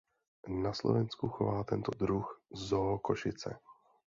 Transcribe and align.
Na 0.63 0.71
Slovensku 0.79 1.25
chová 1.35 1.57
tento 1.71 1.91
druh 2.01 2.25
Zoo 2.65 2.93
Košice. 3.07 3.49